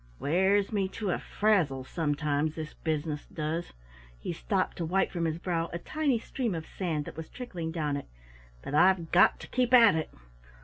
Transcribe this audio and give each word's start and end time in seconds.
Wears 0.17 0.71
me 0.73 0.87
to 0.87 1.11
a 1.11 1.19
frazzle 1.19 1.83
sometimes, 1.83 2.55
this 2.55 2.73
business 2.73 3.27
does," 3.27 3.71
he 4.17 4.33
stopped 4.33 4.77
to 4.77 4.83
wipe 4.85 5.11
from 5.11 5.25
his 5.25 5.37
brow 5.37 5.69
a 5.73 5.77
tiny 5.77 6.17
stream 6.17 6.55
of 6.55 6.65
sand 6.65 7.05
that 7.05 7.15
was 7.15 7.29
trickling 7.29 7.71
down 7.71 7.95
it, 7.95 8.07
"but 8.63 8.73
I've 8.73 9.11
got 9.11 9.39
to 9.41 9.47
keep 9.47 9.75
at 9.75 9.93
it! 9.93 10.09